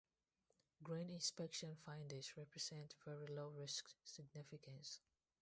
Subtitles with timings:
[0.81, 4.99] Green inspection findings represent very low risk significance.